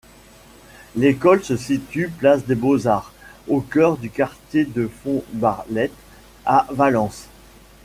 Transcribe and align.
L'école 0.95 1.43
se 1.43 1.55
situe 1.55 2.07
place 2.09 2.43
des 2.45 2.55
Beaux-Arts, 2.55 3.13
au 3.47 3.61
cœur 3.61 3.97
du 3.97 4.09
quartier 4.09 4.65
de 4.65 4.87
Fontbarlettes, 4.87 5.91
à 6.43 6.65
Valence. 6.71 7.27